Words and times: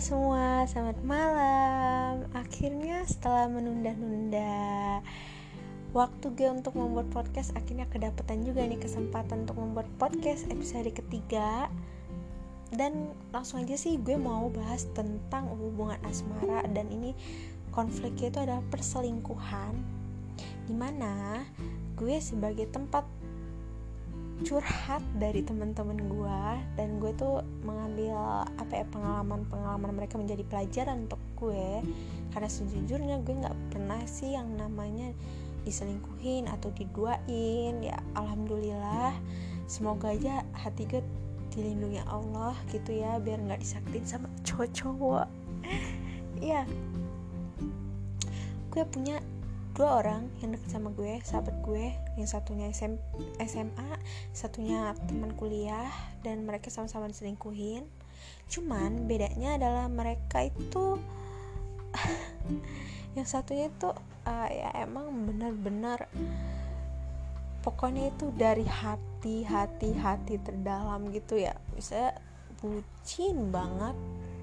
semua, 0.00 0.64
selamat 0.64 0.96
malam. 1.04 2.24
Akhirnya 2.32 3.04
setelah 3.04 3.52
menunda-nunda 3.52 5.04
waktu 5.92 6.32
gue 6.40 6.48
untuk 6.48 6.72
membuat 6.72 7.12
podcast, 7.12 7.52
akhirnya 7.52 7.84
kedapatan 7.84 8.40
juga 8.40 8.64
nih 8.64 8.80
kesempatan 8.80 9.44
untuk 9.44 9.60
membuat 9.60 9.84
podcast 10.00 10.48
episode 10.48 10.88
ketiga. 10.88 11.68
Dan 12.72 13.12
langsung 13.28 13.60
aja 13.60 13.76
sih 13.76 14.00
gue 14.00 14.16
mau 14.16 14.48
bahas 14.48 14.88
tentang 14.96 15.52
hubungan 15.52 16.00
asmara 16.08 16.64
dan 16.72 16.88
ini 16.88 17.12
konfliknya 17.68 18.32
itu 18.32 18.40
adalah 18.40 18.64
perselingkuhan. 18.72 19.76
Di 20.64 20.72
mana 20.72 21.44
gue 22.00 22.16
sebagai 22.24 22.72
tempat 22.72 23.04
curhat 24.42 25.04
dari 25.20 25.44
teman-teman 25.44 25.96
gue 25.96 26.42
dan 26.74 26.96
gue 26.98 27.12
tuh 27.16 27.44
mengambil 27.62 28.44
apa 28.56 28.82
ya 28.82 28.86
pengalaman-pengalaman 28.88 29.92
mereka 29.92 30.16
menjadi 30.16 30.42
pelajaran 30.48 31.06
untuk 31.08 31.20
gue. 31.36 31.84
Karena 32.32 32.48
sejujurnya 32.48 33.16
gue 33.22 33.34
nggak 33.36 33.58
pernah 33.74 34.00
sih 34.08 34.34
yang 34.34 34.48
namanya 34.56 35.12
diselingkuhin 35.64 36.48
atau 36.48 36.72
diduain. 36.72 37.74
Ya 37.84 38.00
alhamdulillah. 38.16 39.12
Semoga 39.70 40.16
aja 40.16 40.42
hati 40.56 40.88
gue 40.88 41.02
dilindungi 41.50 42.02
Allah 42.06 42.54
gitu 42.70 42.94
ya 42.94 43.18
biar 43.18 43.42
nggak 43.42 43.60
disakitin 43.60 44.04
sama 44.06 44.28
cowok-cowok. 44.42 45.28
Ya 46.40 46.64
gue 48.70 48.84
punya 48.86 49.18
dua 49.80 50.04
orang 50.04 50.28
yang 50.44 50.52
deket 50.52 50.76
sama 50.76 50.92
gue 50.92 51.24
sahabat 51.24 51.56
gue 51.64 51.88
yang 52.20 52.28
satunya 52.28 52.68
SM, 52.68 53.00
SMA 53.48 53.96
satunya 54.36 54.92
teman 55.08 55.32
kuliah 55.32 55.88
dan 56.20 56.44
mereka 56.44 56.68
sama-sama 56.68 57.08
diselingkuhin. 57.08 57.88
Cuman 58.52 59.08
bedanya 59.08 59.56
adalah 59.56 59.88
mereka 59.88 60.44
itu 60.44 61.00
yang 63.16 63.24
satunya 63.24 63.72
itu 63.72 63.88
uh, 64.28 64.48
ya 64.52 64.84
emang 64.84 65.16
benar-benar 65.24 66.12
pokoknya 67.64 68.12
itu 68.12 68.36
dari 68.36 68.68
hati 68.68 69.48
hati 69.48 69.96
hati 69.96 70.36
terdalam 70.44 71.08
gitu 71.08 71.40
ya. 71.40 71.56
Bisa 71.72 72.12
bucin 72.60 73.48
banget 73.48 73.96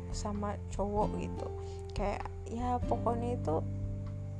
sama 0.09 0.57
cowok 0.73 1.13
gitu. 1.21 1.47
Kayak 1.93 2.25
ya 2.49 2.81
pokoknya 2.89 3.37
itu 3.37 3.61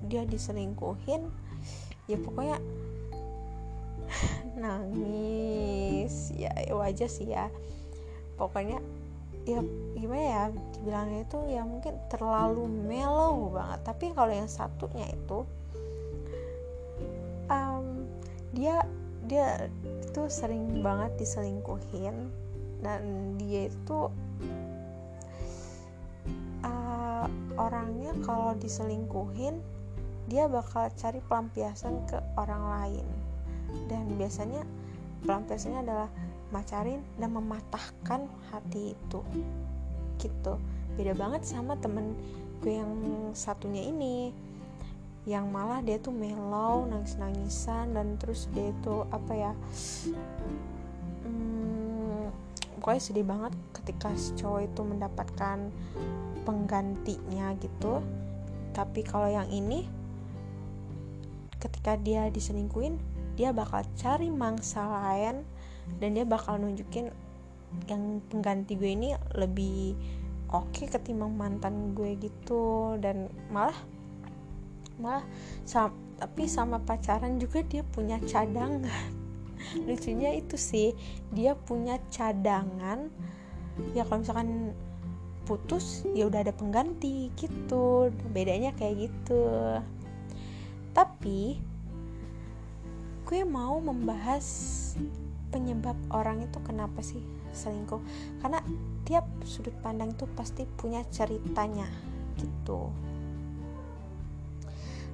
dia 0.05 0.21
diselingkuhin 0.29 1.25
ya 2.05 2.17
pokoknya 2.21 2.61
nangis. 4.61 6.31
Ya, 6.33 6.51
ya 6.55 6.73
wajar 6.75 7.09
sih 7.09 7.31
ya. 7.31 7.51
Pokoknya 8.37 8.79
ya 9.47 9.63
gimana 9.95 10.23
ya 10.27 10.43
dibilangnya 10.75 11.23
itu 11.23 11.39
ya 11.47 11.63
mungkin 11.63 11.95
terlalu 12.11 12.67
mellow 12.67 13.51
banget. 13.53 13.79
Tapi 13.85 14.05
kalau 14.13 14.33
yang 14.33 14.49
satunya 14.49 15.07
itu 15.09 15.43
um, 17.51 18.07
dia 18.51 18.83
dia 19.27 19.67
itu 20.07 20.21
sering 20.31 20.79
banget 20.79 21.19
diselingkuhin 21.19 22.31
dan 22.79 23.01
dia 23.35 23.67
itu 23.67 24.07
uh, 26.63 27.25
orangnya 27.57 28.13
kalau 28.23 28.53
diselingkuhin 28.55 29.59
dia 30.27 30.45
bakal 30.51 30.91
cari 30.99 31.23
pelampiasan 31.23 32.03
ke 32.07 32.19
orang 32.35 32.63
lain. 32.67 33.07
Dan 33.87 34.11
biasanya 34.19 34.63
pelampiasannya 35.23 35.79
adalah 35.83 36.09
macarin 36.51 36.99
dan 37.15 37.31
mematahkan 37.31 38.27
hati 38.51 38.95
itu. 38.95 39.19
Gitu. 40.19 40.53
Beda 40.99 41.15
banget 41.15 41.47
sama 41.47 41.79
temen 41.79 42.11
gue 42.59 42.75
yang 42.75 42.91
satunya 43.31 43.87
ini. 43.87 44.35
Yang 45.27 45.45
malah 45.51 45.79
dia 45.83 45.99
tuh 45.99 46.15
melau 46.15 46.87
nangis 46.87 47.19
nangisan 47.19 47.91
dan 47.91 48.15
terus 48.15 48.47
dia 48.55 48.71
itu 48.71 49.03
apa 49.11 49.33
ya 49.35 49.51
hmm, 51.27 52.31
pokoknya 52.79 53.01
sedih 53.03 53.27
banget 53.27 53.51
ketika 53.75 54.07
si 54.15 54.31
cowok 54.39 54.71
itu 54.71 54.81
mendapatkan 54.87 55.67
penggantinya 56.47 57.51
gitu. 57.59 57.99
Tapi 58.71 59.03
kalau 59.03 59.27
yang 59.27 59.51
ini 59.51 59.96
ketika 61.57 61.97
dia 61.97 62.29
diselingkuin 62.29 62.97
dia 63.37 63.53
bakal 63.53 63.85
cari 63.93 64.33
mangsa 64.33 64.81
lain 64.81 65.45
dan 66.01 66.17
dia 66.17 66.25
bakal 66.25 66.57
nunjukin 66.57 67.13
yang 67.85 68.19
pengganti 68.27 68.73
gue 68.73 68.91
ini 68.97 69.13
lebih 69.37 69.93
oke 70.49 70.73
okay 70.73 70.89
ketimbang 70.89 71.37
mantan 71.37 71.93
gue 71.93 72.17
gitu. 72.17 72.97
Dan 72.97 73.29
malah 73.53 73.77
malah 74.97 75.23
sama, 75.63 75.93
tapi 76.17 76.49
sama 76.49 76.81
pacaran 76.81 77.37
juga 77.37 77.61
dia 77.61 77.85
punya 77.85 78.17
cadangan. 78.25 79.13
Lucunya 79.87 80.33
itu 80.33 80.57
sih 80.57 80.97
dia 81.29 81.53
punya 81.53 82.01
cadangan. 82.09 83.13
Ya 83.93 84.01
kalau 84.09 84.25
misalkan 84.25 84.73
putus 85.45 86.03
ya 86.11 86.27
udah 86.27 86.41
ada 86.41 86.51
pengganti 86.55 87.29
gitu. 87.37 88.09
Bedanya 88.33 88.73
kayak 88.73 89.07
gitu 89.11 89.45
tapi 90.97 91.61
gue 93.29 93.41
mau 93.45 93.77
membahas 93.77 94.41
penyebab 95.53 95.93
orang 96.09 96.41
itu 96.41 96.57
kenapa 96.65 97.05
sih 97.05 97.21
selingkuh. 97.53 98.01
Karena 98.41 98.65
tiap 99.05 99.29
sudut 99.45 99.77
pandang 99.85 100.17
itu 100.17 100.25
pasti 100.33 100.65
punya 100.65 101.05
ceritanya 101.13 101.85
gitu. 102.41 102.89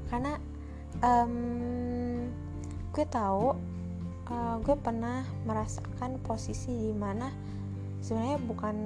Karena 0.08 0.40
um, 1.04 1.36
gue 2.96 3.06
tahu 3.12 3.52
uh, 4.32 4.56
gue 4.64 4.76
pernah 4.80 5.28
merasakan 5.44 6.22
posisi 6.24 6.72
di 6.72 6.94
mana 6.96 7.28
sebenarnya 8.00 8.40
bukan 8.40 8.78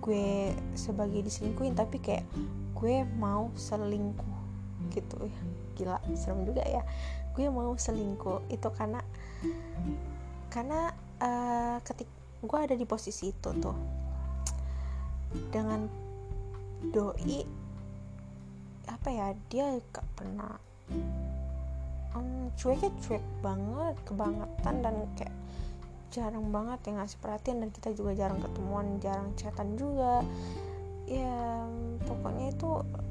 gue 0.00 0.56
sebagai 0.72 1.20
diselingkuhin 1.28 1.76
tapi 1.76 2.00
kayak 2.00 2.24
gue 2.72 3.04
mau 3.20 3.52
selingkuh 3.52 4.40
gitu 4.96 5.28
ya 5.28 5.40
gila 5.80 5.96
serem 6.12 6.44
juga 6.44 6.60
ya. 6.68 6.84
Gue 7.32 7.48
mau 7.48 7.72
selingkuh 7.72 8.52
itu 8.52 8.68
karena 8.76 9.00
karena 10.52 10.92
uh, 11.24 11.80
ketik 11.80 12.10
gue 12.44 12.58
ada 12.60 12.76
di 12.76 12.84
posisi 12.84 13.32
itu 13.32 13.50
tuh. 13.56 13.76
Dengan 15.48 15.88
doi 16.92 17.40
apa 18.90 19.08
ya 19.08 19.32
dia 19.48 19.78
gak 19.94 20.04
pernah 20.18 20.58
um, 22.18 22.50
cueknya 22.58 22.90
cuek 23.00 23.24
banget 23.40 23.94
kebangetan 24.04 24.76
dan 24.82 24.96
kayak 25.14 25.34
jarang 26.10 26.50
banget 26.50 26.90
yang 26.90 26.98
ngasih 26.98 27.18
perhatian 27.22 27.62
dan 27.62 27.70
kita 27.70 27.94
juga 27.94 28.12
jarang 28.18 28.42
ketemuan 28.42 28.98
jarang 28.98 29.30
chatan 29.38 29.78
juga. 29.78 30.26
Ya 31.06 31.66
pokoknya 32.06 32.50
itu 32.54 32.70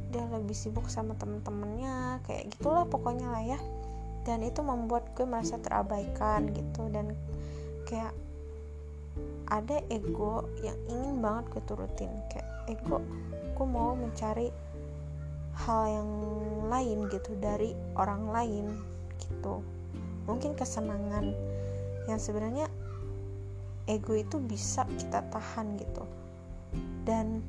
dia 0.09 0.25
lebih 0.29 0.57
sibuk 0.57 0.89
sama 0.89 1.13
temen-temennya 1.17 2.21
kayak 2.25 2.49
gitulah 2.57 2.85
pokoknya 2.89 3.29
lah 3.29 3.43
ya. 3.45 3.59
Dan 4.25 4.43
itu 4.45 4.61
membuat 4.61 5.09
gue 5.15 5.25
merasa 5.25 5.57
terabaikan 5.61 6.49
gitu. 6.53 6.89
Dan 6.89 7.13
kayak 7.85 8.13
ada 9.49 9.81
ego 9.89 10.45
yang 10.61 10.77
ingin 10.89 11.21
banget 11.21 11.45
gue 11.53 11.63
turutin. 11.69 12.11
Kayak 12.33 12.49
ego 12.69 13.01
gue 13.53 13.67
mau 13.67 13.93
mencari 13.93 14.49
hal 15.65 15.81
yang 15.91 16.11
lain 16.71 17.11
gitu 17.11 17.35
dari 17.37 17.75
orang 17.99 18.29
lain 18.31 18.65
gitu. 19.19 19.61
Mungkin 20.25 20.53
kesenangan 20.55 21.33
yang 22.07 22.17
sebenarnya 22.21 22.65
ego 23.89 24.13
itu 24.13 24.37
bisa 24.41 24.85
kita 24.97 25.25
tahan 25.33 25.77
gitu. 25.77 26.05
Dan 27.05 27.41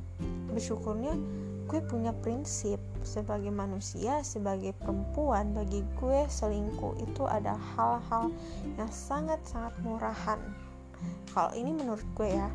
bersyukurnya 0.51 1.15
gue 1.71 1.79
punya 1.87 2.11
prinsip 2.11 2.83
sebagai 3.07 3.55
manusia, 3.55 4.27
sebagai 4.27 4.75
perempuan, 4.75 5.55
bagi 5.55 5.87
gue 6.03 6.27
selingkuh 6.27 6.99
itu 6.99 7.23
ada 7.31 7.55
hal-hal 7.79 8.35
yang 8.75 8.91
sangat-sangat 8.91 9.71
murahan. 9.87 10.43
Kalau 11.31 11.55
ini 11.55 11.71
menurut 11.71 12.03
gue 12.19 12.27
ya, 12.27 12.51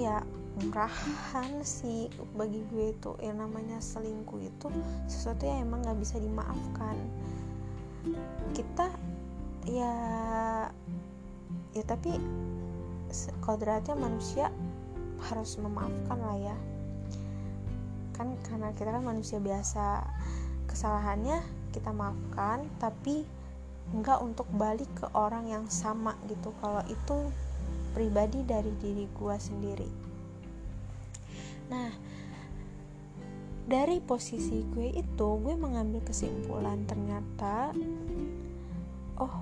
ya 0.00 0.16
murahan 0.64 1.60
sih 1.60 2.08
bagi 2.32 2.64
gue 2.72 2.96
itu 2.96 3.12
yang 3.20 3.44
namanya 3.44 3.76
selingkuh 3.76 4.40
itu 4.40 4.72
sesuatu 5.12 5.44
yang 5.44 5.68
emang 5.68 5.84
nggak 5.84 6.00
bisa 6.00 6.16
dimaafkan. 6.16 6.96
Kita 8.56 8.88
ya 9.68 9.94
ya 11.72 11.82
tapi 11.84 12.16
kodratnya 13.44 13.94
manusia 13.94 14.48
harus 15.30 15.58
memaafkan 15.58 16.18
lah 16.18 16.38
ya. 16.38 16.56
Kan 18.16 18.34
karena 18.46 18.74
kita 18.74 18.90
kan 18.94 19.04
manusia 19.04 19.38
biasa. 19.38 20.02
Kesalahannya 20.66 21.42
kita 21.70 21.92
maafkan 21.92 22.64
tapi 22.80 23.24
enggak 23.92 24.18
untuk 24.24 24.48
balik 24.56 24.88
ke 24.96 25.06
orang 25.14 25.46
yang 25.46 25.64
sama 25.68 26.16
gitu. 26.26 26.50
Kalau 26.58 26.82
itu 26.88 27.30
pribadi 27.92 28.42
dari 28.42 28.72
diri 28.80 29.04
gua 29.14 29.36
sendiri. 29.36 29.88
Nah 31.70 32.12
dari 33.62 34.02
posisi 34.02 34.66
gue 34.74 34.90
itu 34.90 35.28
gue 35.38 35.54
mengambil 35.54 36.02
kesimpulan 36.02 36.82
ternyata 36.82 37.70
oh 39.22 39.36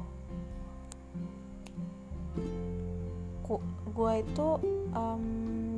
gue 3.91 4.15
itu 4.23 4.49
um, 4.95 5.25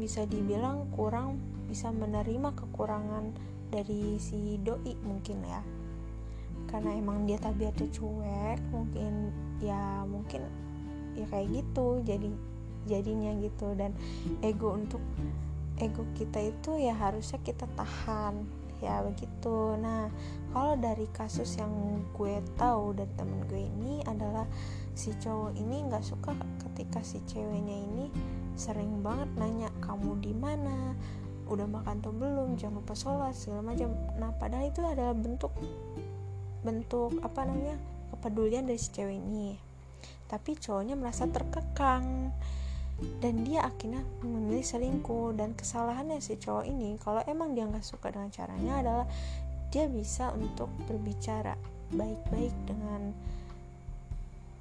bisa 0.02 0.26
dibilang 0.26 0.90
kurang 0.90 1.38
bisa 1.70 1.94
menerima 1.94 2.58
kekurangan 2.58 3.30
dari 3.70 4.18
si 4.18 4.58
doi 4.58 4.98
mungkin 5.06 5.38
ya. 5.46 5.62
Karena 6.66 6.98
emang 6.98 7.22
dia 7.22 7.38
tabiatnya 7.38 7.86
cuek 7.94 8.58
mungkin 8.74 9.30
ya 9.62 10.02
mungkin 10.02 10.42
ya 11.14 11.24
kayak 11.30 11.54
gitu 11.54 12.02
jadi 12.02 12.28
jadinya 12.90 13.30
gitu. 13.38 13.78
Dan 13.78 13.94
ego 14.42 14.74
untuk 14.74 14.98
ego 15.78 16.02
kita 16.18 16.42
itu 16.42 16.82
ya 16.82 16.98
harusnya 16.98 17.38
kita 17.46 17.70
tahan 17.78 18.42
ya 18.82 19.06
begitu. 19.06 19.78
Nah 19.78 20.10
kalau 20.50 20.74
dari 20.74 21.06
kasus 21.14 21.54
yang 21.62 22.02
gue 22.18 22.42
tahu 22.58 22.98
dari 22.98 23.12
temen 23.14 23.46
gue 23.46 23.70
ini 23.70 24.02
adalah 24.10 24.44
si 24.98 25.14
cowok 25.16 25.54
ini 25.56 25.86
nggak 25.88 26.04
suka 26.04 26.34
ketika 26.66 27.00
si 27.00 27.22
ceweknya 27.24 27.78
ini 27.78 28.06
sering 28.56 29.00
banget 29.00 29.28
nanya 29.36 29.68
kamu 29.80 30.18
di 30.20 30.32
mana? 30.36 30.94
Udah 31.48 31.66
makan 31.68 32.00
atau 32.00 32.12
belum? 32.12 32.56
Jangan 32.56 32.80
lupa 32.80 32.94
sholat 32.96 33.34
segala 33.36 33.72
macam. 33.74 33.92
Nah 34.16 34.30
padahal 34.36 34.68
itu 34.68 34.80
adalah 34.84 35.16
bentuk 35.16 35.52
bentuk 36.62 37.18
apa 37.20 37.42
namanya 37.42 37.76
kepedulian 38.14 38.64
dari 38.64 38.78
si 38.78 38.88
cewek 38.94 39.18
ini. 39.18 39.58
Tapi 40.30 40.56
cowoknya 40.56 40.96
merasa 40.96 41.28
terkekang. 41.28 42.30
Dan 43.18 43.42
dia 43.42 43.66
akhirnya 43.66 44.00
memilih 44.22 44.62
selingkuh. 44.62 45.34
Dan 45.34 45.58
kesalahannya 45.58 46.22
si 46.22 46.38
cowok 46.38 46.64
ini 46.64 46.96
kalau 47.02 47.20
emang 47.26 47.52
dia 47.52 47.66
nggak 47.66 47.84
suka 47.84 48.14
dengan 48.14 48.30
caranya 48.30 48.78
adalah 48.78 49.06
dia 49.72 49.88
bisa 49.88 50.30
untuk 50.36 50.68
berbicara 50.86 51.56
baik-baik 51.92 52.52
dengan 52.64 53.12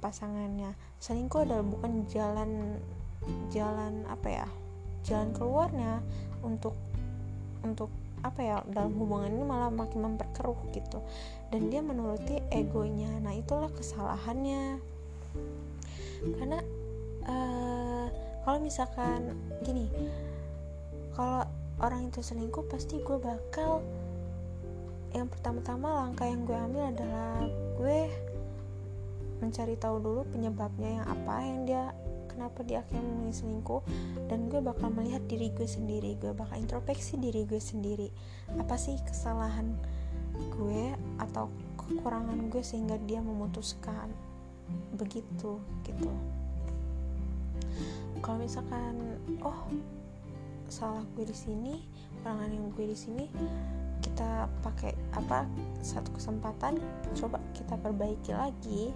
pasangannya. 0.02 0.74
Selingkuh 0.98 1.46
adalah 1.46 1.62
bukan 1.62 2.04
jalan 2.10 2.82
jalan 3.54 4.02
apa 4.10 4.28
ya 4.42 4.46
jalan 5.02 5.30
keluarnya 5.34 6.02
untuk 6.42 6.74
untuk 7.62 7.90
apa 8.22 8.38
ya 8.38 8.56
dalam 8.70 8.94
hubungan 8.94 9.34
ini 9.34 9.42
malah 9.42 9.70
makin 9.70 10.14
memperkeruh 10.14 10.58
gitu. 10.70 11.02
Dan 11.50 11.74
dia 11.74 11.82
menuruti 11.82 12.38
egonya. 12.54 13.10
Nah 13.18 13.34
itulah 13.34 13.70
kesalahannya. 13.74 14.78
Karena 16.38 16.58
uh, 17.26 18.06
kalau 18.46 18.58
misalkan 18.62 19.34
gini 19.66 19.90
kalau 21.18 21.46
orang 21.82 22.08
itu 22.08 22.22
selingkuh 22.22 22.66
pasti 22.70 23.02
gue 23.02 23.18
bakal 23.18 23.82
yang 25.12 25.28
pertama-tama 25.28 26.06
langkah 26.06 26.24
yang 26.24 26.46
gue 26.46 26.56
ambil 26.56 26.88
adalah 26.88 27.36
gue 27.76 28.00
mencari 29.42 29.74
tahu 29.76 29.98
dulu 29.98 30.22
penyebabnya 30.30 31.02
yang 31.02 31.06
apa 31.10 31.34
yang 31.42 31.58
dia 31.66 31.84
kenapa 32.32 32.64
dia 32.64 32.80
akhirnya 32.80 33.04
memilih 33.04 33.36
selingkuh 33.36 33.82
dan 34.26 34.48
gue 34.48 34.60
bakal 34.64 34.88
melihat 34.90 35.22
diri 35.28 35.52
gue 35.52 35.68
sendiri 35.68 36.16
gue 36.16 36.32
bakal 36.32 36.56
introspeksi 36.56 37.20
diri 37.20 37.44
gue 37.44 37.60
sendiri. 37.60 38.08
Apa 38.56 38.74
sih 38.80 38.96
kesalahan 39.04 39.76
gue 40.32 40.96
atau 41.20 41.52
kekurangan 41.76 42.48
gue 42.48 42.64
sehingga 42.64 42.96
dia 43.04 43.20
memutuskan 43.20 44.08
begitu 44.96 45.60
gitu. 45.84 46.12
Kalau 48.22 48.38
misalkan 48.40 49.18
oh 49.44 49.68
salah 50.72 51.04
gue 51.12 51.28
di 51.28 51.36
sini 51.36 51.84
kekurangan 52.22 52.48
yang 52.48 52.66
gue 52.72 52.86
di 52.88 52.96
sini 52.96 53.24
kita 54.02 54.48
pakai 54.64 54.96
apa 55.14 55.44
satu 55.84 56.10
kesempatan 56.16 56.80
coba 57.14 57.38
kita 57.54 57.76
perbaiki 57.78 58.32
lagi 58.34 58.90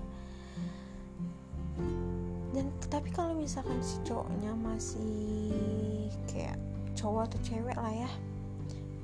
dan 2.56 2.67
tapi 2.88 3.12
kalau 3.12 3.37
misalkan 3.37 3.76
si 3.85 4.00
cowoknya 4.08 4.56
masih 4.56 6.08
kayak 6.32 6.56
cowok 6.97 7.29
atau 7.29 7.38
cewek 7.44 7.76
lah 7.76 7.93
ya 7.93 8.11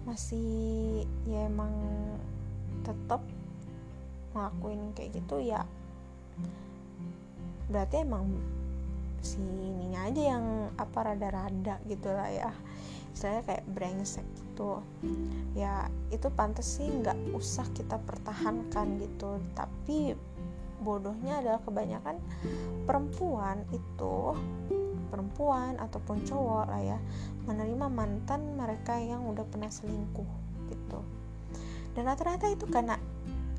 masih 0.09 1.05
ya 1.29 1.47
emang 1.47 1.71
tetap 2.81 3.21
ngelakuin 4.33 4.97
kayak 4.97 5.21
gitu 5.21 5.37
ya 5.45 5.69
berarti 7.69 8.03
emang 8.03 8.27
si 9.23 9.39
ininya 9.39 10.11
aja 10.11 10.23
yang 10.35 10.45
apa 10.75 10.99
rada-rada 11.15 11.79
gitu 11.87 12.11
lah 12.11 12.29
ya. 12.29 12.51
Saya 13.15 13.41
kayak 13.47 13.65
brengsek 13.71 14.27
gitu. 14.35 14.83
Ya 15.55 15.87
itu 16.11 16.27
pantas 16.35 16.77
sih 16.77 16.91
nggak 16.91 17.17
usah 17.33 17.65
kita 17.73 17.97
pertahankan 18.03 18.99
gitu. 18.99 19.39
Tapi 19.55 20.19
bodohnya 20.83 21.39
adalah 21.39 21.63
kebanyakan 21.63 22.19
perempuan 22.85 23.63
itu 23.71 24.35
perempuan 25.13 25.77
ataupun 25.77 26.25
cowok 26.25 26.65
lah 26.73 26.83
ya 26.83 26.99
menerima 27.45 27.87
mantan 27.93 28.57
mereka 28.57 28.97
yang 28.97 29.29
udah 29.29 29.45
pernah 29.45 29.69
selingkuh 29.69 30.31
gitu. 30.73 31.01
Dan 31.93 32.09
rata-rata 32.09 32.49
itu 32.49 32.65
karena 32.65 32.97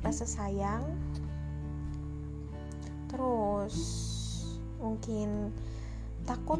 rasa 0.02 0.26
sayang. 0.26 0.82
Terus 3.06 3.76
mungkin 4.82 5.54
takut 6.26 6.58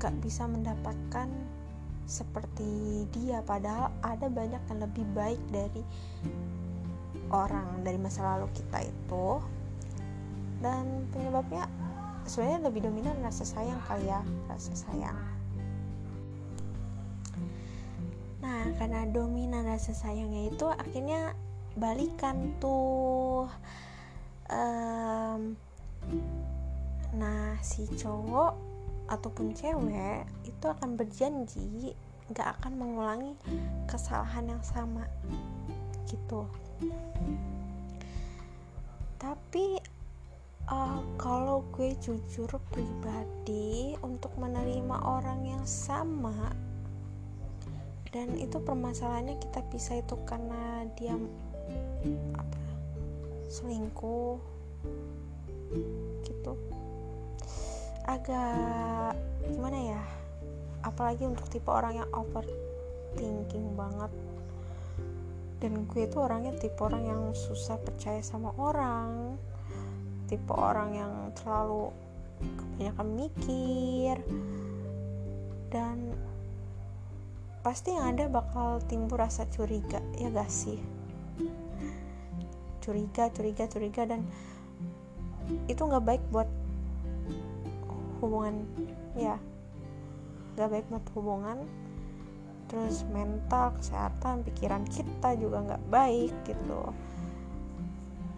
gak 0.00 0.16
bisa 0.24 0.48
mendapatkan 0.48 1.28
seperti 2.06 3.04
dia 3.12 3.42
padahal 3.42 3.92
ada 4.00 4.30
banyak 4.30 4.62
yang 4.72 4.78
lebih 4.80 5.04
baik 5.12 5.42
dari 5.50 5.82
orang 7.34 7.82
dari 7.82 7.98
masa 7.98 8.22
lalu 8.22 8.46
kita 8.54 8.86
itu 8.86 9.42
dan 10.60 11.04
penyebabnya 11.12 11.68
sebenarnya 12.26 12.60
lebih 12.66 12.80
dominan 12.88 13.16
rasa 13.22 13.46
sayang 13.46 13.78
kali 13.86 14.10
ya 14.10 14.20
rasa 14.50 14.72
sayang. 14.74 15.18
Nah 18.42 18.62
karena 18.78 19.06
dominan 19.10 19.66
rasa 19.66 19.94
sayangnya 19.94 20.50
itu 20.50 20.66
akhirnya 20.66 21.34
balikan 21.78 22.56
tuh. 22.58 23.50
Um, 24.46 25.58
nah 27.14 27.58
si 27.62 27.90
cowok 27.90 28.54
ataupun 29.10 29.54
cewek 29.54 30.26
itu 30.46 30.66
akan 30.66 30.94
berjanji 30.94 31.94
nggak 32.30 32.58
akan 32.58 32.72
mengulangi 32.74 33.38
kesalahan 33.86 34.50
yang 34.50 34.62
sama 34.66 35.06
gitu. 36.10 36.46
Tapi 39.18 39.78
uh, 40.70 41.00
kalau 41.18 41.62
gue 41.74 41.94
jujur 42.02 42.50
pribadi 42.70 43.94
untuk 44.02 44.34
menerima 44.38 44.96
orang 45.06 45.46
yang 45.46 45.64
sama 45.66 46.50
dan 48.10 48.32
itu 48.38 48.56
permasalahannya 48.62 49.36
kita 49.38 49.60
bisa 49.68 50.00
itu 50.00 50.16
karena 50.24 50.88
dia 50.96 51.12
apa 52.38 52.58
selingkuh 53.50 54.40
gitu. 56.24 56.52
Agak 58.06 59.18
gimana 59.50 59.78
ya 59.98 60.02
apalagi 60.86 61.26
untuk 61.26 61.50
tipe 61.50 61.68
orang 61.68 62.00
yang 62.00 62.10
overthinking 62.14 63.74
banget. 63.74 64.12
Dan 65.60 65.88
gue 65.88 66.04
itu 66.04 66.16
orangnya 66.16 66.56
tipe 66.56 66.78
orang 66.80 67.04
yang 67.04 67.22
susah 67.34 67.76
percaya 67.80 68.22
sama 68.24 68.54
orang 68.56 69.36
tipe 70.26 70.52
orang 70.52 70.90
yang 70.94 71.12
terlalu 71.38 71.94
kebanyakan 72.42 73.08
mikir 73.16 74.16
dan 75.72 76.12
pasti 77.64 77.90
yang 77.94 78.14
ada 78.14 78.30
bakal 78.30 78.78
timbul 78.86 79.18
rasa 79.18 79.48
curiga 79.50 79.98
ya 80.18 80.30
gak 80.30 80.50
sih? 80.50 80.78
Curiga 82.78 83.26
curiga 83.34 83.66
curiga 83.66 84.02
dan 84.06 84.22
itu 85.66 85.78
nggak 85.82 86.04
baik 86.06 86.22
buat 86.30 86.46
hubungan 88.22 88.62
ya. 89.18 89.38
Nggak 90.54 90.68
baik 90.70 90.86
buat 90.90 91.06
hubungan. 91.18 91.58
Terus 92.66 93.06
mental 93.14 93.74
kesehatan 93.78 94.42
pikiran 94.42 94.82
kita 94.86 95.38
juga 95.38 95.62
nggak 95.66 95.84
baik 95.90 96.34
gitu. 96.46 96.82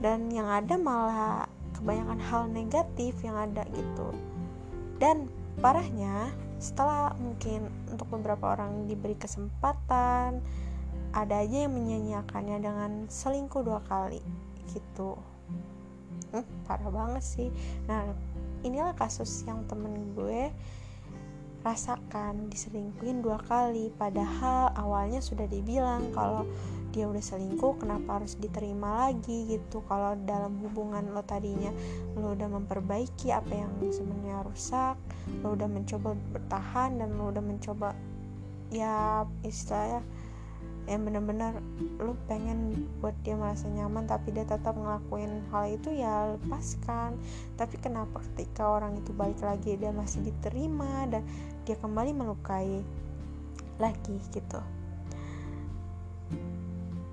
Dan 0.01 0.31
yang 0.33 0.49
ada 0.49 0.77
malah 0.77 1.49
kebanyakan 1.79 2.21
hal 2.21 2.43
negatif 2.51 3.15
yang 3.23 3.39
ada 3.39 3.63
gitu. 3.71 4.11
Dan 4.99 5.31
parahnya 5.63 6.35
setelah 6.59 7.15
mungkin 7.19 7.71
untuk 7.87 8.11
beberapa 8.11 8.59
orang 8.59 8.91
diberi 8.91 9.15
kesempatan 9.15 10.43
ada 11.15 11.35
aja 11.41 11.65
yang 11.65 11.73
menyanyiakannya 11.73 12.59
dengan 12.61 12.91
selingkuh 13.07 13.63
dua 13.63 13.81
kali 13.87 14.21
gitu. 14.75 15.17
Hmm, 16.35 16.45
parah 16.67 16.91
banget 16.91 17.25
sih. 17.25 17.49
Nah 17.87 18.13
inilah 18.67 18.93
kasus 18.99 19.47
yang 19.47 19.63
temen 19.71 20.13
gue 20.19 20.51
rasakan 21.63 22.51
diselingkuhin 22.51 23.23
dua 23.23 23.39
kali. 23.43 23.91
Padahal 23.95 24.73
awalnya 24.75 25.19
sudah 25.19 25.47
dibilang 25.47 26.11
kalau 26.15 26.47
dia 26.89 27.05
udah 27.05 27.21
selingkuh 27.21 27.79
kenapa 27.79 28.21
harus 28.21 28.35
diterima 28.41 29.09
lagi 29.09 29.47
gitu? 29.51 29.85
Kalau 29.87 30.17
dalam 30.25 30.57
hubungan 30.65 31.13
lo 31.13 31.23
tadinya 31.23 31.71
lo 32.17 32.35
udah 32.35 32.49
memperbaiki 32.49 33.31
apa 33.31 33.53
yang 33.53 33.71
sebenarnya 33.81 34.43
rusak 34.47 34.97
lo 35.45 35.53
udah 35.55 35.69
mencoba 35.69 36.17
bertahan 36.33 36.97
dan 36.99 37.15
lo 37.15 37.29
udah 37.29 37.45
mencoba 37.45 37.93
ya 38.73 39.25
istilahnya 39.45 40.05
yang 40.89 41.05
bener-bener 41.05 41.61
lu 42.01 42.17
pengen 42.25 42.89
buat 43.05 43.13
dia 43.21 43.37
merasa 43.37 43.69
nyaman 43.69 44.09
tapi 44.09 44.33
dia 44.33 44.49
tetap 44.49 44.73
ngelakuin 44.73 45.45
hal 45.53 45.69
itu 45.69 45.93
ya 45.93 46.33
lepaskan. 46.41 47.21
Tapi 47.61 47.77
kenapa 47.77 48.25
ketika 48.33 48.65
orang 48.65 48.97
itu 48.97 49.13
balik 49.13 49.37
lagi 49.45 49.77
dia 49.77 49.93
masih 49.93 50.25
diterima 50.25 51.05
dan 51.13 51.21
dia 51.69 51.77
kembali 51.77 52.17
melukai 52.17 52.81
lagi 53.77 54.17
gitu. 54.33 54.61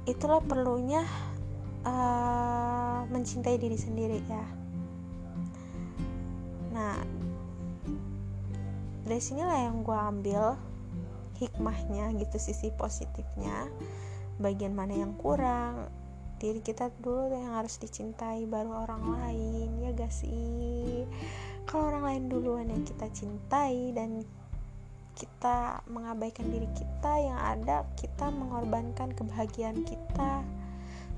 Itulah 0.08 0.40
perlunya 0.40 1.04
uh, 1.84 3.04
mencintai 3.12 3.60
diri 3.60 3.76
sendiri 3.76 4.24
ya. 4.24 4.46
Nah 6.72 6.96
dari 9.04 9.22
sinilah 9.22 9.68
yang 9.68 9.84
gue 9.84 10.00
ambil 10.00 10.56
hikmahnya 11.40 12.16
gitu 12.20 12.38
sisi 12.40 12.72
positifnya. 12.74 13.68
Bagian 14.40 14.76
mana 14.76 14.96
yang 14.96 15.16
kurang 15.16 15.88
diri 16.36 16.60
kita 16.60 16.92
dulu 17.00 17.32
yang 17.32 17.56
harus 17.56 17.80
dicintai 17.80 18.44
baru 18.44 18.88
orang 18.88 19.04
lain 19.16 19.70
ya 19.80 19.90
gak 19.96 20.12
sih? 20.12 21.08
Kalau 21.66 21.90
orang 21.90 22.04
lain 22.04 22.24
duluan 22.28 22.68
yang 22.70 22.84
kita 22.84 23.08
cintai 23.12 23.96
dan 23.96 24.22
kita 25.16 25.80
mengabaikan 25.88 26.52
diri 26.52 26.68
kita 26.76 27.14
yang 27.24 27.40
ada 27.40 27.88
kita 27.96 28.28
mengorbankan 28.30 29.16
kebahagiaan 29.16 29.88
kita. 29.88 30.44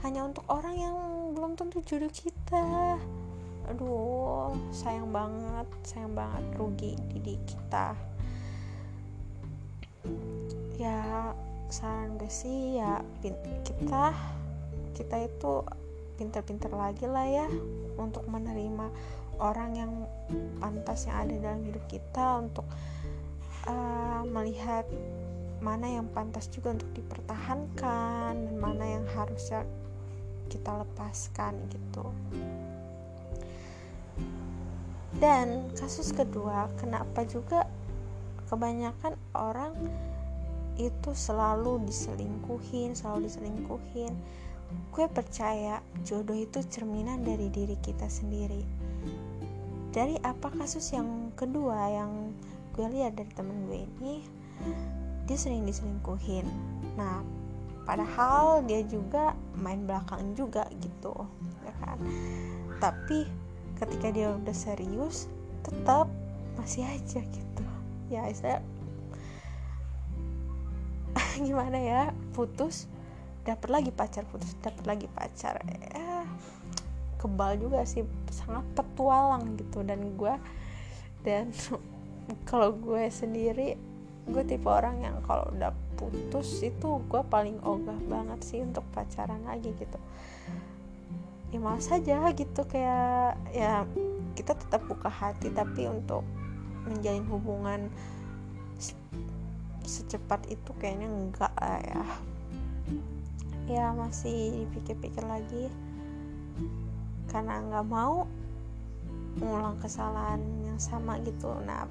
Hanya 0.06 0.30
untuk 0.30 0.46
orang 0.46 0.76
yang 0.78 0.96
belum 1.34 1.58
tentu 1.58 1.82
jodoh 1.82 2.14
kita. 2.14 3.02
Aduh 3.68 4.56
sayang 4.72 5.12
banget 5.12 5.68
sayang 5.84 6.16
banget 6.16 6.46
rugi 6.56 6.96
diri 7.12 7.36
kita 7.44 7.98
ya 10.78 11.34
saran 11.68 12.16
gue 12.22 12.30
sih 12.32 12.80
ya 12.80 13.02
kita 13.66 14.14
kita 14.96 15.16
itu 15.26 15.66
pinter-pinter 16.18 16.72
lagi 16.74 17.06
lah 17.06 17.26
ya 17.26 17.48
untuk 17.98 18.26
menerima 18.30 18.90
orang 19.38 19.72
yang 19.78 19.92
pantas 20.58 21.06
yang 21.06 21.18
ada 21.28 21.36
dalam 21.38 21.62
hidup 21.66 21.86
kita 21.86 22.42
untuk 22.42 22.66
uh, 23.70 24.22
melihat 24.26 24.86
mana 25.62 25.90
yang 25.90 26.06
pantas 26.14 26.50
juga 26.50 26.78
untuk 26.78 26.90
dipertahankan 26.94 28.34
dan 28.34 28.56
mana 28.58 28.86
yang 28.86 29.06
harusnya 29.18 29.66
kita 30.48 30.86
lepaskan 30.86 31.58
gitu. 31.74 32.06
Dan 35.18 35.74
kasus 35.74 36.14
kedua 36.14 36.70
kenapa 36.78 37.26
juga 37.26 37.66
kebanyakan 38.54 39.18
orang 39.34 39.74
itu 40.78 41.12
selalu 41.14 41.82
diselingkuhin 41.86 42.94
selalu 42.94 43.28
diselingkuhin. 43.28 44.14
Gue 44.94 45.08
percaya 45.10 45.80
jodoh 46.04 46.36
itu 46.36 46.62
cerminan 46.68 47.24
dari 47.24 47.50
diri 47.50 47.76
kita 47.82 48.06
sendiri. 48.06 48.62
Dari 49.92 50.20
apa 50.22 50.54
kasus 50.54 50.94
yang 50.94 51.34
kedua 51.34 51.90
yang 51.90 52.32
gue 52.78 52.86
lihat 52.94 53.18
dari 53.18 53.32
temen 53.34 53.66
gue 53.66 53.84
ini 53.84 54.22
dia 55.26 55.38
sering 55.38 55.66
diselingkuhin. 55.66 56.46
Nah 56.96 57.26
padahal 57.88 58.62
dia 58.68 58.84
juga 58.84 59.34
main 59.58 59.88
belakang 59.88 60.36
juga 60.38 60.68
gitu 60.84 61.16
ya 61.66 61.74
kan? 61.82 61.98
Tapi 62.78 63.26
ketika 63.80 64.08
dia 64.12 64.36
udah 64.36 64.56
serius 64.56 65.32
tetap 65.64 66.06
masih 66.60 66.84
aja 66.86 67.22
gitu. 67.24 67.64
Ya 68.08 68.28
saya 68.36 68.60
gimana 71.48 71.78
ya? 71.78 72.02
Putus 72.34 72.88
dapat 73.48 73.70
lagi 73.72 73.92
pacar 73.96 74.28
putus 74.28 74.54
dapat 74.60 74.84
lagi 74.84 75.08
pacar. 75.08 75.62
Ya 75.64 76.28
kebal 77.18 77.58
juga 77.58 77.82
sih 77.88 78.06
sangat 78.30 78.64
petualang 78.78 79.58
gitu. 79.58 79.82
Dan 79.82 80.18
gue 80.18 80.34
dan 81.26 81.52
kalau 82.50 82.76
gue 82.76 83.10
sendiri 83.10 83.80
gue 84.28 84.44
tipe 84.44 84.68
orang 84.68 85.00
yang 85.00 85.16
kalau 85.24 85.48
udah 85.56 85.72
putus 85.96 86.60
itu 86.60 87.00
gue 87.08 87.22
paling 87.32 87.58
ogah 87.64 87.96
banget 88.12 88.40
sih 88.44 88.60
untuk 88.60 88.84
pacaran 88.92 89.42
lagi 89.48 89.72
gitu. 89.76 90.00
Ya 91.50 91.60
saja 91.80 92.28
gitu. 92.36 92.62
Kayak 92.68 93.40
ya 93.56 93.88
kita 94.36 94.54
tetap 94.54 94.86
buka 94.86 95.10
hati 95.10 95.50
tapi 95.50 95.90
untuk 95.90 96.22
menjalin 96.88 97.26
hubungan 97.28 97.82
secepat 99.88 100.44
itu 100.52 100.76
kayaknya 100.78 101.08
enggak 101.08 101.54
lah 101.58 101.80
ya. 101.82 102.04
Ya 103.68 103.86
masih 103.96 104.68
dipikir-pikir 104.68 105.24
lagi. 105.24 105.72
Karena 107.32 107.64
nggak 107.64 107.88
mau 107.88 108.28
mengulang 109.40 109.80
kesalahan 109.80 110.44
yang 110.68 110.78
sama 110.78 111.18
gitu. 111.24 111.50
Nah 111.64 111.88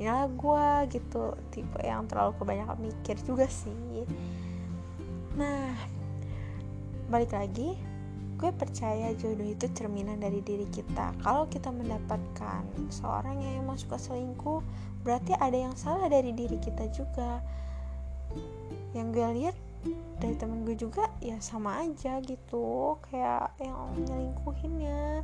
inilah 0.00 0.30
gue 0.32 0.66
gitu 0.96 1.36
tipe 1.52 1.80
yang 1.84 2.08
terlalu 2.08 2.32
kebanyakan 2.40 2.78
mikir 2.80 3.18
juga 3.26 3.44
sih. 3.50 4.06
Nah 5.36 5.74
balik 7.10 7.34
lagi 7.34 7.89
gue 8.40 8.48
percaya 8.56 9.12
jodoh 9.20 9.44
itu 9.44 9.68
cerminan 9.76 10.16
dari 10.16 10.40
diri 10.40 10.64
kita. 10.72 11.12
Kalau 11.20 11.44
kita 11.52 11.68
mendapatkan 11.68 12.64
seorang 12.88 13.36
yang 13.36 13.60
emang 13.60 13.76
suka 13.76 14.00
selingkuh 14.00 14.64
berarti 15.04 15.36
ada 15.36 15.60
yang 15.60 15.76
salah 15.76 16.08
dari 16.08 16.32
diri 16.32 16.56
kita 16.56 16.88
juga. 16.88 17.44
Yang 18.96 19.06
gue 19.12 19.28
lihat 19.44 19.56
dari 20.24 20.34
temen 20.40 20.64
gue 20.64 20.72
juga 20.72 21.12
ya 21.20 21.36
sama 21.44 21.84
aja 21.84 22.16
gitu. 22.24 22.96
Kayak 23.12 23.52
yang 23.60 23.76
nyelingkuhinnya 24.08 25.20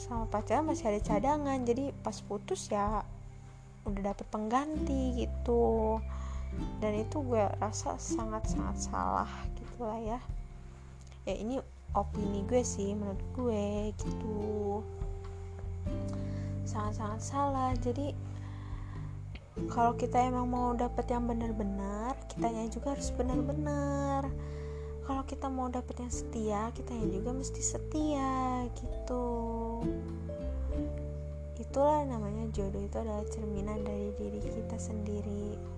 sama 0.00 0.24
pacar 0.32 0.64
masih 0.64 0.88
ada 0.88 1.04
cadangan. 1.04 1.68
Jadi 1.68 1.92
pas 2.00 2.16
putus 2.24 2.72
ya 2.72 3.04
udah 3.84 4.02
dapet 4.16 4.24
pengganti 4.32 5.20
gitu. 5.20 6.00
Dan 6.80 6.96
itu 6.96 7.20
gue 7.20 7.44
rasa 7.60 8.00
sangat-sangat 8.00 8.88
salah 8.88 9.28
gitu 9.52 9.84
lah 9.84 10.00
ya. 10.00 10.20
Ya 11.28 11.36
ini 11.36 11.60
opini 11.94 12.42
gue 12.50 12.62
sih 12.66 12.92
menurut 12.92 13.22
gue 13.38 13.94
gitu. 14.02 14.82
Sangat-sangat 16.66 17.20
salah. 17.22 17.70
Jadi 17.78 18.10
kalau 19.70 19.94
kita 19.94 20.18
emang 20.18 20.50
mau 20.50 20.74
dapet 20.74 21.06
yang 21.14 21.30
benar-benar 21.30 22.18
kitanya 22.26 22.66
juga 22.66 22.98
harus 22.98 23.14
benar-benar. 23.14 24.26
Kalau 25.04 25.22
kita 25.28 25.46
mau 25.52 25.70
dapet 25.70 26.00
yang 26.00 26.10
setia 26.10 26.72
kitanya 26.74 27.06
juga 27.06 27.30
mesti 27.30 27.62
setia 27.62 28.66
gitu. 28.74 29.26
Itulah 31.54 32.02
namanya 32.10 32.50
jodoh. 32.50 32.82
Itu 32.82 32.98
adalah 32.98 33.22
cerminan 33.30 33.86
dari 33.86 34.10
diri 34.18 34.42
kita 34.42 34.74
sendiri 34.80 35.73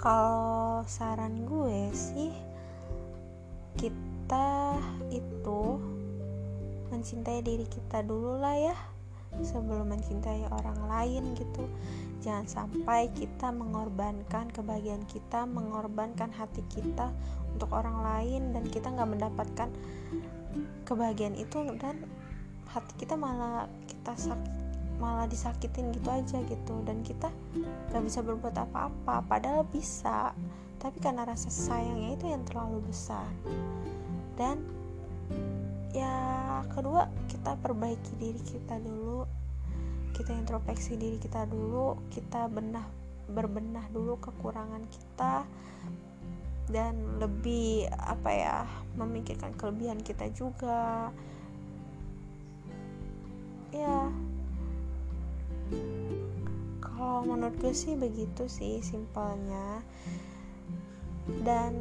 kalau 0.00 0.80
saran 0.88 1.44
gue 1.44 1.92
sih 1.92 2.32
kita 3.76 4.72
itu 5.12 5.76
mencintai 6.88 7.44
diri 7.44 7.68
kita 7.68 8.00
dulu 8.00 8.40
lah 8.40 8.56
ya 8.56 8.76
sebelum 9.44 9.92
mencintai 9.92 10.48
orang 10.48 10.88
lain 10.88 11.36
gitu. 11.36 11.68
Jangan 12.24 12.48
sampai 12.48 13.12
kita 13.12 13.52
mengorbankan 13.52 14.48
kebahagiaan 14.48 15.04
kita 15.04 15.44
mengorbankan 15.44 16.32
hati 16.32 16.64
kita 16.72 17.12
untuk 17.52 17.68
orang 17.68 18.00
lain 18.00 18.56
dan 18.56 18.64
kita 18.72 18.88
nggak 18.88 19.20
mendapatkan 19.20 19.68
kebahagiaan 20.88 21.36
itu 21.36 21.60
dan 21.76 22.08
hati 22.72 23.04
kita 23.04 23.20
malah 23.20 23.68
kita 23.84 24.16
sakit 24.16 24.69
malah 25.00 25.24
disakitin 25.24 25.90
gitu 25.96 26.08
aja 26.12 26.38
gitu. 26.44 26.74
Dan 26.84 27.00
kita 27.00 27.32
gak 27.90 28.04
bisa 28.04 28.20
berbuat 28.20 28.54
apa-apa. 28.54 29.24
Padahal 29.24 29.64
bisa. 29.66 30.36
Tapi 30.76 31.00
karena 31.00 31.24
rasa 31.24 31.48
sayangnya 31.48 32.20
itu 32.20 32.28
yang 32.28 32.44
terlalu 32.44 32.84
besar. 32.86 33.26
Dan 34.36 34.60
ya 35.90 36.12
kedua 36.70 37.08
kita 37.32 37.56
perbaiki 37.58 38.12
diri 38.20 38.40
kita 38.44 38.76
dulu. 38.78 39.24
Kita 40.12 40.36
introspeksi 40.36 41.00
diri 41.00 41.16
kita 41.16 41.48
dulu. 41.48 41.96
Kita 42.12 42.46
benah 42.52 42.84
berbenah 43.32 43.88
dulu 43.88 44.20
kekurangan 44.20 44.84
kita. 44.92 45.48
Dan 46.70 47.18
lebih 47.18 47.88
apa 47.98 48.30
ya 48.30 48.56
memikirkan 48.94 49.56
kelebihan 49.56 49.98
kita 50.04 50.28
juga. 50.30 51.10
Ya 53.70 54.10
kalau 56.80 57.24
menurut 57.24 57.56
gue 57.60 57.72
sih 57.72 57.96
begitu 57.96 58.48
sih 58.48 58.80
simpelnya. 58.80 59.84
Dan 61.44 61.72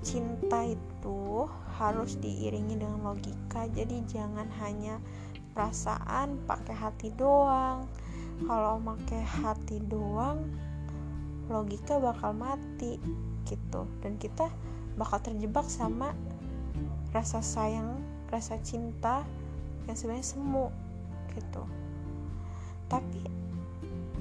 cinta 0.00 0.64
itu 0.64 1.44
harus 1.76 2.16
diiringi 2.20 2.80
dengan 2.80 3.04
logika. 3.04 3.68
Jadi 3.70 4.04
jangan 4.08 4.48
hanya 4.64 4.96
perasaan 5.52 6.40
pakai 6.48 6.76
hati 6.76 7.08
doang. 7.16 7.84
Kalau 8.46 8.80
pakai 8.80 9.22
hati 9.22 9.76
doang 9.84 10.46
logika 11.48 11.96
bakal 12.00 12.32
mati 12.36 12.96
gitu. 13.44 13.88
Dan 14.04 14.16
kita 14.16 14.48
bakal 14.96 15.20
terjebak 15.22 15.64
sama 15.68 16.12
rasa 17.12 17.40
sayang 17.40 17.96
rasa 18.28 18.60
cinta 18.60 19.24
yang 19.88 19.96
sebenarnya 19.96 20.36
semu 20.36 20.68
gitu 21.32 21.64
tapi 22.88 23.22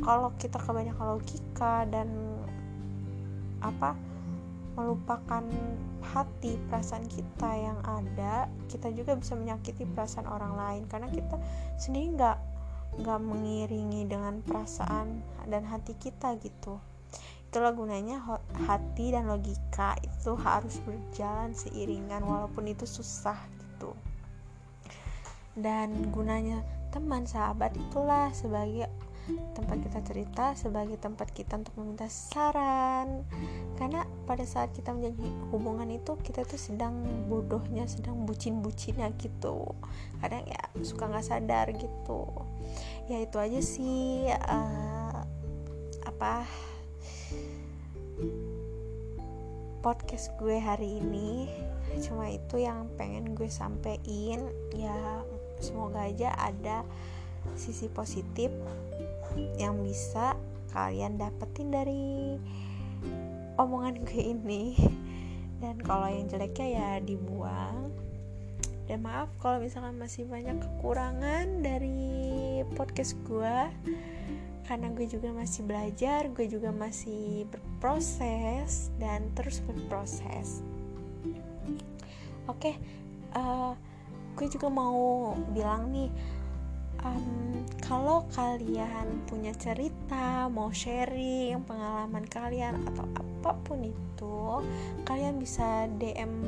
kalau 0.04 0.30
kita 0.38 0.60
kebanyakan 0.62 1.18
logika 1.18 1.88
dan 1.90 2.08
apa 3.66 3.98
melupakan 4.78 5.42
hati 6.14 6.62
perasaan 6.70 7.10
kita 7.10 7.50
yang 7.58 7.80
ada 7.82 8.46
kita 8.70 8.94
juga 8.94 9.18
bisa 9.18 9.34
menyakiti 9.34 9.90
perasaan 9.90 10.30
orang 10.30 10.54
lain. 10.54 10.84
Karena 10.86 11.10
kita 11.10 11.42
sendiri 11.82 12.14
nggak 12.14 12.38
nggak 13.02 13.20
mengiringi 13.20 14.06
dengan 14.06 14.40
perasaan 14.46 15.26
dan 15.50 15.66
hati 15.66 15.98
kita 15.98 16.38
gitu. 16.38 16.78
Itulah 17.50 17.74
gunanya 17.74 18.22
hati 18.70 19.18
dan 19.18 19.26
logika 19.26 19.98
itu 20.06 20.38
harus 20.38 20.78
berjalan 20.86 21.58
seiringan 21.58 22.22
walaupun 22.22 22.70
itu 22.70 22.86
susah 22.86 23.40
gitu. 23.58 23.98
Dan 25.58 26.14
gunanya 26.14 26.62
teman 26.98 27.30
sahabat 27.30 27.77
itulah 27.77 28.34
sebagai 28.34 28.89
tempat 29.54 29.84
kita 29.84 30.00
cerita 30.08 30.46
sebagai 30.56 30.98
tempat 30.98 31.30
kita 31.30 31.60
untuk 31.62 31.75
meminta 31.77 32.10
saran. 32.10 33.27
Karena 33.77 34.08
pada 34.25 34.42
saat 34.48 34.74
kita 34.74 34.96
menjalin 34.96 35.36
hubungan 35.54 35.89
itu 35.94 36.18
kita 36.25 36.42
tuh 36.48 36.58
sedang 36.58 37.06
bodohnya 37.30 37.86
sedang 37.86 38.25
bucin-bucinnya 38.25 39.13
gitu. 39.22 39.77
Kadang 40.24 40.48
ya 40.48 40.62
suka 40.82 41.06
nggak 41.12 41.27
sadar 41.27 41.70
gitu. 41.75 42.25
Ya 43.12 43.22
itu 43.22 43.38
aja 43.38 43.60
sih 43.62 44.32
uh, 44.32 45.22
apa 46.08 46.48
podcast 49.86 50.34
gue 50.39 50.58
hari 50.58 51.04
ini. 51.04 51.51
Cuma 52.01 52.32
itu 52.32 52.58
yang 52.63 52.89
pengen 52.98 53.36
gue 53.36 53.51
sampein 53.51 54.42
ya 54.74 54.98
semoga 55.60 56.06
aja 56.06 56.34
ada 56.38 56.86
sisi 57.56 57.88
positif 57.90 58.50
yang 59.58 59.82
bisa 59.82 60.34
kalian 60.74 61.18
dapetin 61.18 61.70
dari 61.74 62.38
omongan 63.58 64.04
gue 64.06 64.24
ini. 64.34 64.78
Dan 65.58 65.82
kalau 65.82 66.06
yang 66.06 66.30
jeleknya 66.30 66.68
ya 66.70 66.90
dibuang. 67.02 67.90
Dan 68.88 69.04
maaf 69.04 69.28
kalau 69.44 69.60
misalkan 69.60 70.00
masih 70.00 70.24
banyak 70.24 70.64
kekurangan 70.64 71.60
dari 71.60 72.64
podcast 72.78 73.20
gue 73.28 73.58
karena 74.68 74.92
gue 74.92 75.08
juga 75.08 75.32
masih 75.32 75.64
belajar 75.64 76.28
gue 76.28 76.48
juga 76.52 76.76
masih 76.76 77.48
berproses 77.48 78.92
dan 79.00 79.28
terus 79.36 79.64
berproses. 79.64 80.64
Oke 82.48 82.72
okay, 82.72 82.76
uh, 83.36 83.72
eh, 83.72 83.87
gue 84.38 84.48
juga 84.53 84.70
mau 84.70 85.33
bilang 85.50 85.90
nih 85.90 86.14
um, 87.01 87.66
kalau 87.81 88.29
kalian 88.38 89.25
punya 89.25 89.50
cerita 89.57 90.46
mau 90.53 90.70
sharing 90.70 91.57
pengalaman 91.66 92.22
kalian 92.29 92.77
atau 92.94 93.05
apa 93.18 93.51
pun 93.66 93.81
itu 93.81 94.62
kalian 95.09 95.42
bisa 95.42 95.90
DM 95.98 96.46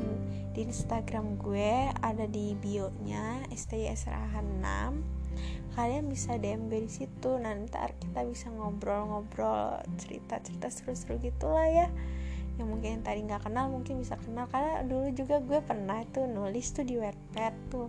di 0.54 0.70
Instagram 0.70 1.34
gue 1.34 1.90
ada 1.98 2.30
di 2.30 2.54
bio 2.62 2.94
nya 3.02 3.42
STYSRAH 3.50 4.38
6 4.38 5.74
kalian 5.74 6.06
bisa 6.06 6.38
DM 6.38 6.70
gue 6.70 6.86
di 6.86 6.90
situ 6.90 7.38
nanti 7.42 7.74
kita 8.02 8.26
bisa 8.26 8.50
ngobrol-ngobrol 8.54 9.82
cerita-cerita 9.98 10.70
seru-seru 10.70 11.18
gitulah 11.22 11.66
ya 11.66 11.88
yang 12.60 12.68
mungkin 12.68 13.00
tadi 13.00 13.24
nggak 13.24 13.48
kenal 13.48 13.72
mungkin 13.72 14.04
bisa 14.04 14.20
kenal. 14.20 14.44
Karena 14.52 14.84
dulu 14.84 15.08
juga 15.16 15.40
gue 15.40 15.58
pernah 15.64 16.04
tuh 16.12 16.28
nulis 16.28 16.68
tuh 16.76 16.84
di 16.84 17.00
Wattpad 17.00 17.54
tuh. 17.72 17.88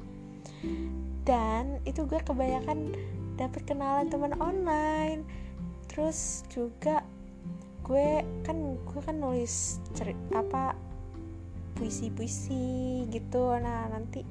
Dan 1.28 1.84
itu 1.84 2.08
gue 2.08 2.24
kebanyakan 2.24 2.96
dapet 3.36 3.62
kenalan 3.68 4.08
teman 4.08 4.34
online. 4.40 5.28
Terus 5.92 6.48
juga 6.48 7.04
gue 7.84 8.24
kan 8.48 8.58
gue 8.88 9.02
kan 9.04 9.20
nulis 9.20 9.84
ceri 9.92 10.16
apa 10.32 10.74
puisi-puisi 11.76 13.06
gitu. 13.12 13.52
Nah 13.60 13.92
nanti 13.92 14.24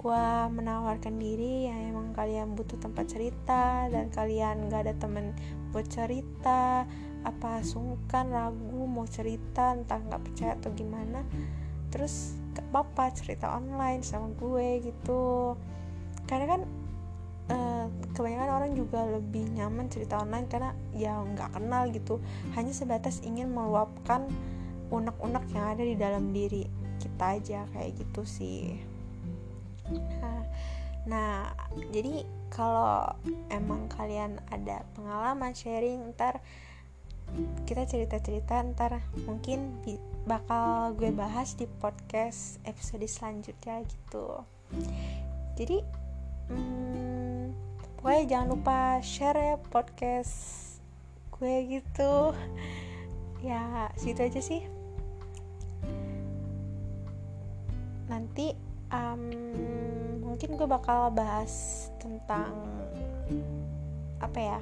gue 0.00 0.26
menawarkan 0.56 1.20
diri 1.20 1.68
yang 1.68 1.92
emang 1.92 2.16
kalian 2.16 2.56
butuh 2.56 2.80
tempat 2.80 3.04
cerita 3.04 3.84
dan 3.92 4.08
kalian 4.08 4.72
gak 4.72 4.88
ada 4.88 4.94
temen 4.96 5.36
buat 5.76 5.84
cerita 5.92 6.88
apa 7.20 7.60
sungkan 7.60 8.32
ragu 8.32 8.88
mau 8.88 9.04
cerita 9.04 9.76
entah 9.76 10.00
nggak 10.00 10.24
percaya 10.24 10.56
atau 10.56 10.72
gimana. 10.72 11.20
Terus 11.92 12.32
gak 12.56 12.64
apa-apa 12.72 13.12
cerita 13.12 13.52
online 13.52 14.00
sama 14.00 14.32
gue 14.40 14.88
gitu. 14.88 15.52
Karena 16.24 16.46
kan 16.48 16.60
uh, 17.52 17.86
kebanyakan 18.16 18.50
orang 18.56 18.72
juga 18.72 19.04
lebih 19.04 19.52
nyaman 19.52 19.92
cerita 19.92 20.16
online 20.24 20.48
karena 20.48 20.72
ya 20.96 21.20
nggak 21.20 21.60
kenal 21.60 21.92
gitu. 21.92 22.24
Hanya 22.56 22.72
sebatas 22.72 23.20
ingin 23.20 23.52
meluapkan 23.52 24.24
unek-unek 24.88 25.44
yang 25.52 25.76
ada 25.76 25.84
di 25.84 25.92
dalam 25.92 26.32
diri 26.32 26.64
kita 26.96 27.36
aja 27.36 27.68
kayak 27.76 28.00
gitu 28.00 28.24
sih 28.24 28.89
nah 31.08 31.50
jadi 31.90 32.28
kalau 32.52 33.08
emang 33.48 33.88
kalian 33.88 34.36
ada 34.52 34.84
pengalaman 34.92 35.56
sharing 35.56 36.12
ntar 36.12 36.44
kita 37.64 37.86
cerita-cerita 37.86 38.58
ntar 38.74 39.00
mungkin 39.24 39.78
bakal 40.26 40.92
gue 40.98 41.14
bahas 41.14 41.56
di 41.56 41.64
podcast 41.80 42.60
episode 42.66 43.06
selanjutnya 43.06 43.86
gitu. 43.86 44.44
Jadi 45.56 45.78
hmm, 46.50 47.54
pokoknya 47.98 48.22
jangan 48.28 48.48
lupa 48.52 48.78
share 49.00 49.38
ya 49.38 49.56
podcast 49.58 50.34
gue 51.38 51.80
gitu. 51.80 52.12
Ya 53.40 53.88
situ 53.96 54.20
aja 54.20 54.36
sih. 54.44 54.68
Nanti 58.04 58.52
um, 58.90 59.22
mungkin 60.22 60.54
gue 60.54 60.68
bakal 60.68 61.10
bahas 61.10 61.88
tentang 61.98 62.54
apa 64.20 64.38
ya 64.38 64.60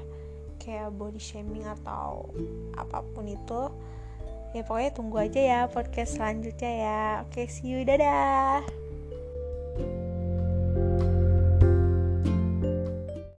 kayak 0.60 0.94
body 0.94 1.20
shaming 1.20 1.64
atau 1.64 2.28
apa 2.76 3.04
pun 3.12 3.28
itu. 3.28 3.62
Ya 4.56 4.64
pokoknya 4.64 4.92
tunggu 4.96 5.16
aja 5.20 5.40
ya 5.40 5.60
podcast 5.68 6.16
selanjutnya 6.16 6.72
ya. 6.72 7.02
Oke 7.28 7.44
see 7.52 7.68
you 7.68 7.84
dadah 7.84 8.64